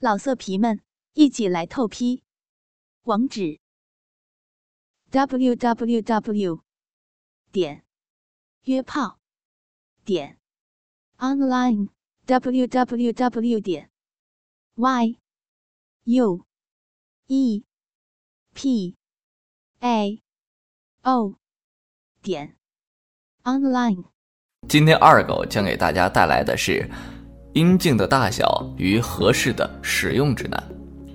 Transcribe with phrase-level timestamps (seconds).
[0.00, 0.80] 老色皮们，
[1.14, 2.22] 一起来透批！
[3.02, 3.58] 网址
[5.10, 6.62] ：w w w
[7.50, 7.84] 点
[8.62, 9.18] 约炮
[10.04, 10.38] 点
[11.16, 11.88] online
[12.26, 13.90] w w w 点
[14.76, 15.18] y
[16.04, 16.46] u
[17.26, 17.64] e
[18.54, 18.96] p
[19.80, 20.22] a
[21.02, 21.34] o
[22.22, 22.56] 点
[23.42, 24.04] online。
[24.68, 26.88] 今天二狗将给大家带来的是。
[27.54, 30.62] 阴茎的大小与合适的使用指南，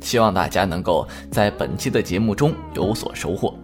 [0.00, 3.54] 希望大家能够在本期的节目中有所收获。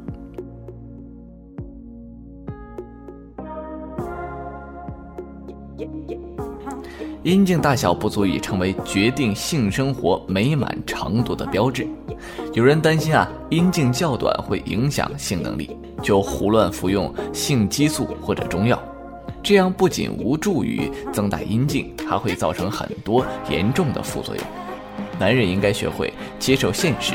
[7.23, 11.87] 阴茎大小不足以成为决定性生活美满程度的标志。
[12.53, 18.81] 有人担心啊，阴茎较短会影响性能力，就胡乱服用性激素或者中药。
[19.47, 24.45] 这样不仅无助于增大阴茎，还会造成很多严重的副作用。
[25.21, 27.15] 男人应该学会接受现实，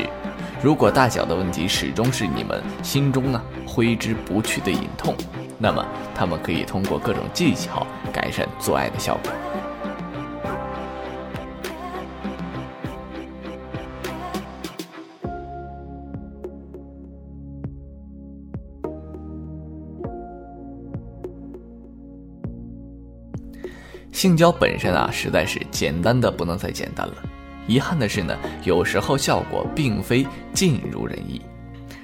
[0.62, 5.14] 如果大小的问题始终是你们心中呢挥之不去的隐痛，
[5.58, 9.30] 那么他们可以通过各种技巧改善做爱的效果。
[24.12, 27.14] 性交本身啊，实在是简单的不能再简单了。
[27.66, 31.40] 遗憾的是呢，有时候效果并非尽如人意。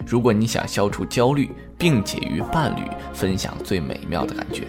[0.06, 2.81] 如果你想消除焦虑，并且与伴侣
[3.12, 4.65] 分享最美妙的感觉，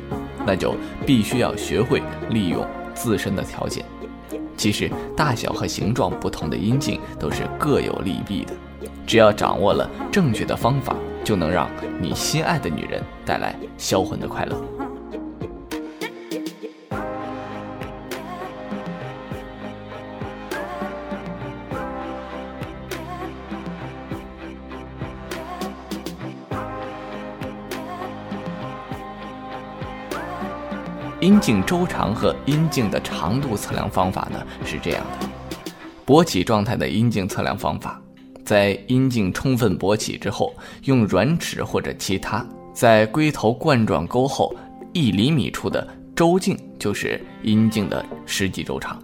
[0.46, 3.86] 那就必须要学会利用自身的条件。
[4.58, 8.53] 其实大小和形状不同的阴茎都是各有利弊的，
[9.08, 10.94] 只要掌握了正确的方法，
[11.24, 11.70] 就能让
[12.02, 14.89] 你心爱的女人带来销魂的快乐。
[31.29, 35.28] 阴茎周长和阴茎的长度测量方法呢是这样的：
[36.03, 38.01] 勃起状态的阴茎测量方法，
[38.44, 40.51] 在阴茎充分勃起之后，
[40.85, 44.56] 用软尺或者其他在龟头冠状沟后
[44.91, 49.00] 一厘米处的周径就是阴茎的实际周长。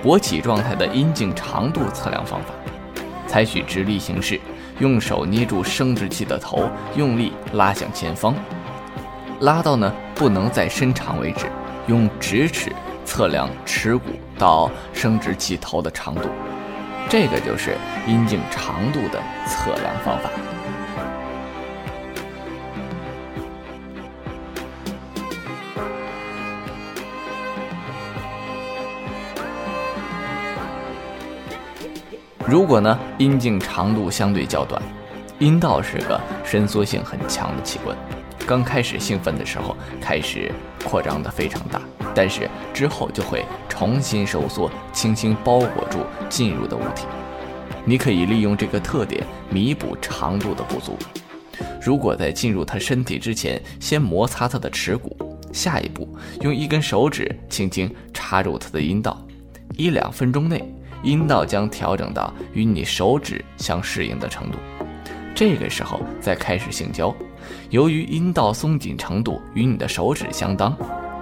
[0.00, 2.54] 勃起状态的阴茎长度测量方法。
[3.26, 4.40] 采取直立形式，
[4.78, 8.34] 用手捏住生殖器的头，用力拉向前方，
[9.40, 11.46] 拉到呢不能再伸长为止。
[11.86, 12.72] 用直尺
[13.04, 16.28] 测量耻骨到生殖器头的长度，
[17.10, 17.76] 这个就是
[18.06, 20.30] 阴茎长度的测量方法。
[32.46, 34.80] 如果呢，阴茎长度相对较短，
[35.38, 37.96] 阴道是个伸缩性很强的器官，
[38.46, 40.52] 刚开始兴奋的时候开始
[40.84, 41.80] 扩张的非常大，
[42.14, 47.06] 但是之后就会重新收缩，轻轻包裹住进入的物体。
[47.86, 50.98] 你可以利用这个特点弥补长度的不足。
[51.80, 55.16] 如果在进入他身体之前先摩擦他的耻骨，
[55.50, 56.06] 下一步
[56.42, 59.26] 用一根手指轻轻插入他的阴道，
[59.78, 60.73] 一两分钟内。
[61.04, 64.56] 阴道将调整到与你手指相适应的程度，
[65.34, 67.14] 这个时候再开始性交。
[67.68, 70.74] 由于阴道松紧程度与你的手指相当，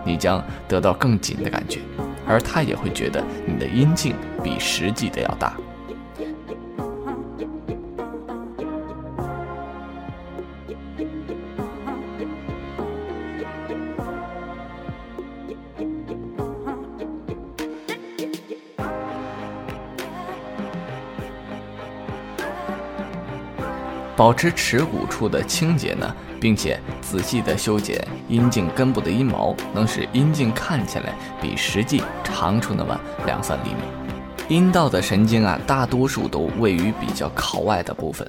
[0.05, 1.81] 你将得到更紧的感觉，
[2.27, 5.57] 而他也会觉得你的阴茎比实际的要大。
[24.23, 33.81] 保持耻骨处的清洁呢，并且仔细的修剪阴茎根部的阴毛，能使阴茎看起来比实际长出那么两三厘米。
[34.49, 38.25] 阴道的神经啊，大多数都位于比较靠外的部分，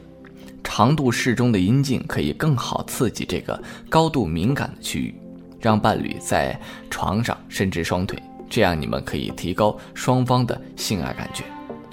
[0.63, 5.13] 长度适中的阴茎可以更好刺激这个高度敏感的区域，
[5.61, 6.59] 让伴侣在
[6.89, 8.17] 床上伸直双腿，
[8.49, 11.43] 这样你们可以提高双方的性爱感觉。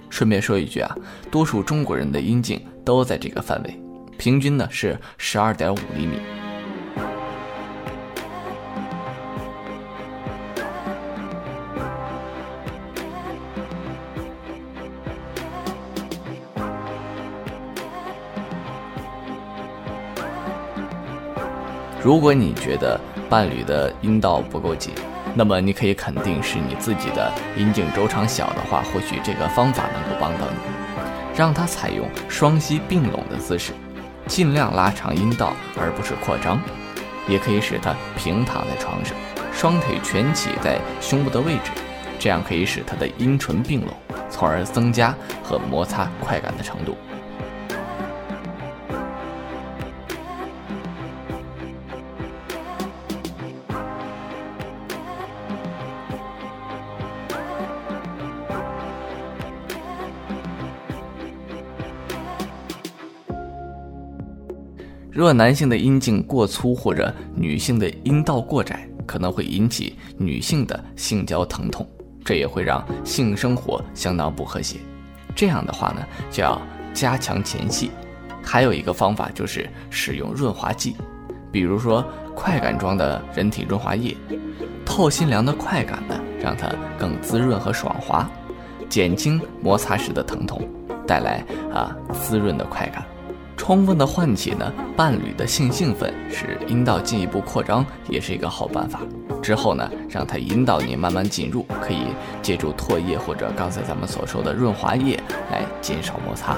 [0.09, 0.97] 顺便说一句啊，
[1.31, 3.79] 多数中国人的阴茎都在这个范围。
[4.21, 6.19] 平均呢是十二点五厘米。
[22.03, 23.01] 如果你觉得
[23.31, 24.93] 伴侣的阴道不够紧，
[25.35, 30.59] 那么你可以肯定是你自己的阴茎周长小的话，或许这个方法能够帮到你，
[31.35, 33.73] 让他采用双膝并拢的姿势，
[34.31, 36.63] 尽量拉长阴道而不是扩张，
[37.27, 39.13] 也可以使他平躺在床上，
[39.53, 41.73] 双腿蜷起在胸部的位置，
[42.17, 43.93] 这样可以使他的阴唇并拢，
[44.31, 45.13] 从而增加
[45.43, 46.97] 和摩擦快感的程度。
[65.13, 71.85] 若男性的阴茎过粗或者女性的阴道过窄，可能会引起女性的性交疼痛，
[72.25, 74.79] 这也会让性生活相当不和谐。
[75.35, 76.61] 这样的话呢，就要
[76.95, 77.91] 加强前戏。
[78.43, 80.95] 还有一个方法就是使用润滑剂，
[81.51, 82.05] 比如说
[82.35, 84.17] 快感装的人体润滑液，
[84.87, 88.31] 透心凉的快感呢，让它更滋润和爽滑，
[88.89, 90.63] 减轻摩擦时的疼痛，
[91.07, 93.05] 带来啊滋润的快感。
[93.61, 99.01] 充分的唤起呢伴侣的性兴奋，使阴道进一步扩张，也是一个好办法。
[99.43, 102.07] 之后呢，让他引导你慢慢进入，可以
[102.41, 105.21] 借助唾液或者刚才咱们所说的润滑液
[105.53, 106.57] 来减少摩擦。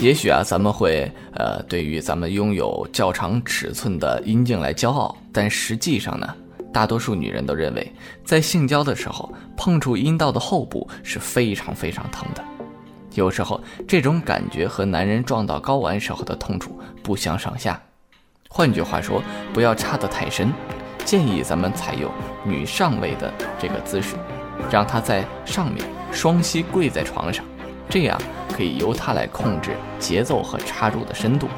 [0.00, 6.34] 也许啊，咱们会呃，对于咱们拥有较长尺寸的阴茎来骄傲，但实际上呢，
[6.72, 7.92] 大多数女人都认为，
[8.24, 12.42] 在性交的时候碰触阴道的后部是非常非常疼的。
[13.14, 17.78] 有时候这种感觉和男人撞到睾丸时候的痛楚不相上下。
[18.48, 20.50] 换句话说，不要插得太深，
[21.04, 22.10] 建议咱们采用
[22.42, 24.14] 女上位的这个姿势，
[24.70, 27.44] 让她在上面双膝跪在床上。
[27.88, 28.18] 这样
[28.60, 31.48] 可以由它来控制节奏和插入的深度，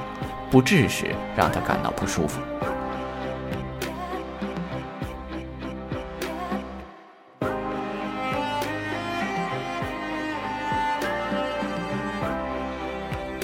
[0.53, 2.41] 不致使让他感到不舒服。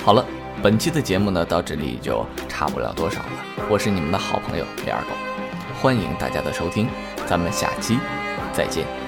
[0.04, 0.24] 好了，
[0.62, 3.26] 本期的节目呢到这里就差不了多少了。
[3.68, 5.08] 我是你们的好朋友李二狗，
[5.82, 6.86] 欢迎大家的收听，
[7.26, 7.98] 咱们下期
[8.52, 9.07] 再见。